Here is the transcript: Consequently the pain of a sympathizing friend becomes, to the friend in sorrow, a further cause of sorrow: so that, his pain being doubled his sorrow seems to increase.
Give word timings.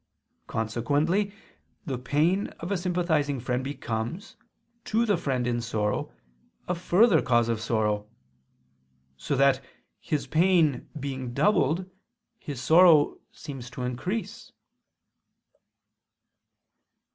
Consequently 0.47 1.31
the 1.85 1.99
pain 1.99 2.47
of 2.59 2.71
a 2.71 2.75
sympathizing 2.75 3.39
friend 3.39 3.63
becomes, 3.63 4.35
to 4.83 5.05
the 5.05 5.15
friend 5.15 5.45
in 5.45 5.61
sorrow, 5.61 6.11
a 6.67 6.73
further 6.73 7.21
cause 7.21 7.47
of 7.49 7.61
sorrow: 7.61 8.09
so 9.15 9.35
that, 9.35 9.63
his 9.99 10.25
pain 10.25 10.89
being 10.99 11.35
doubled 11.35 11.87
his 12.39 12.59
sorrow 12.59 13.19
seems 13.31 13.69
to 13.69 13.83
increase. 13.83 14.51